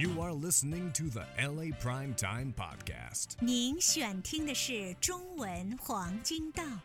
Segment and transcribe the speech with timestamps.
[0.00, 3.30] You are listening to the LA Prime Time Podcast.
[3.40, 6.80] 您选听的是中文黄金档。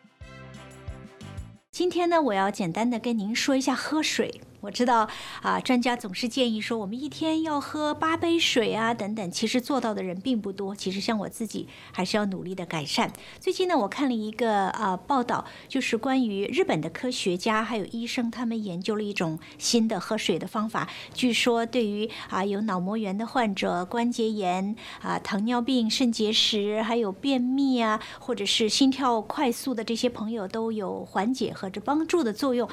[1.70, 4.40] 今天呢，我要简单的跟您说一下喝水。
[4.64, 5.06] 我知道
[5.42, 9.30] 啊，专家总是建议说我们一天要喝八杯水啊，等等。
[9.30, 10.74] 其实做到的人并不多。
[10.74, 13.12] 其实像我自己，还是要努力的改善。
[13.38, 20.88] 最近呢，我看了一个啊报道，就是关于日本的科学家还有医生，他们研究了一种新的喝水的方法。
[21.12, 32.66] 据说对于啊有脑膜炎的患者、关节炎啊、糖尿病、肾结石，还有便秘啊，或者是心跳快速的这些朋友，都有缓解和这帮助的作用。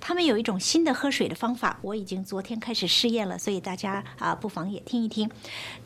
[0.00, 5.30] 他们有一种新的喝水的方法，我已经昨天开始试验了，所以大家啊不妨也听一听。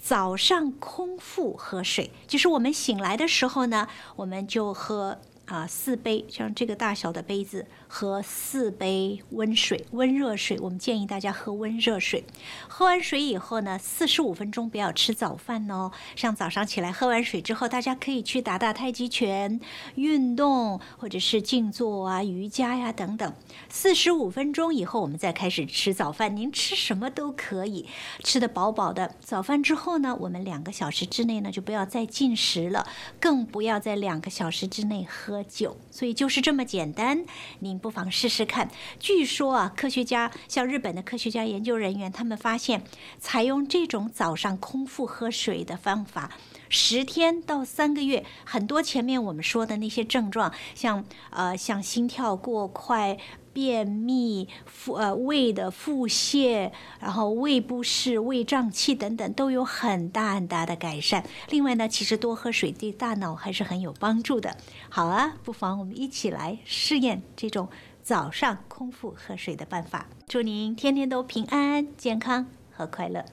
[0.00, 5.18] 早上空腹喝水，就是我们醒来的时候呢，我们就喝。
[5.46, 10.56] 啊，四杯像这个大小的杯子喝四杯温水、温热水。
[10.60, 12.24] 我们建议大家喝温热水。
[12.68, 15.90] 喝完水以后呢，四十五分钟不要吃早饭哦。
[16.16, 19.60] 像早上起来喝完水之后，大家可以去打打太极拳、
[19.96, 23.34] 运动，或者是静坐啊、瑜伽呀等等。
[23.68, 26.34] 四十五分钟以后，我们再开始吃早饭。
[26.34, 27.86] 您吃什么都可以，
[28.22, 29.16] 吃得饱饱的。
[29.20, 32.86] 早饭之后呢，我们两个小时之内呢就不要再进食了，
[33.20, 35.31] 更不要在两个小时之内喝。
[35.32, 37.24] 喝酒，所以就是这么简单。
[37.60, 38.70] 您不妨试试看。
[39.00, 42.84] 据说啊，科学家像日本的科学家研究人员，他们发现，
[43.18, 46.32] 采用这种早上空腹喝水的方法，
[46.68, 53.16] 十天到三个月，很多前面我们说的那些症状，像呃，像心跳过快。
[53.52, 61.24] 便秘、腹呃胃的腹泻，然后胃不适、胃胀气等等，都有很大很大的改善。
[61.50, 64.56] 另外呢，其实多喝水对大脑还是很有帮助的。
[64.88, 67.68] 好啊，不妨我们一起来试验这种
[68.02, 70.08] 早上空腹喝水的办法。
[70.26, 73.24] 祝您天天都平安、健康和快乐。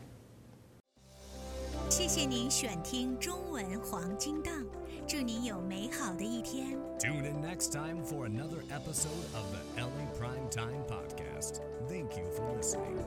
[1.89, 4.53] 谢谢您选听中文黄金档。
[5.08, 6.78] 祝您有美好的一天。
[6.98, 11.60] Tune in next time for another episode of the LA Prime Time Podcast.
[11.88, 12.97] Thank you for listening.